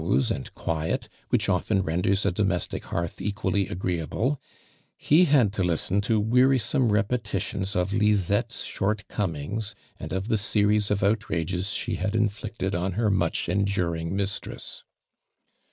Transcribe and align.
so 0.23 0.33
and 0.33 0.49
(juiet 0.55 1.07
which 1.29 1.47
often 1.47 1.83
renders 1.83 2.25
u 2.25 2.31
domestic 2.31 2.85
heartli 2.85 3.31
cijually 3.31 3.69
agreeable, 3.69 4.41
he 4.97 5.25
had 5.25 5.53
'^o 5.53 5.63
listen 5.63 6.01
to 6.01 6.19
wearisome 6.19 6.89
repetititnsof 6.89 7.93
Lizette's 7.95 8.63
shortcomings, 8.63 9.75
and 9.99 10.11
of 10.11 10.27
the 10.27 10.39
series 10.39 10.89
of 10.89 11.03
outrages 11.03 11.67
''ho 11.67 11.95
had 11.99 12.13
inllieted 12.13 12.73
on 12.73 12.93
her 12.93 13.11
mucli 13.11 13.47
enduring 13.49 14.15
mistress. 14.15 14.83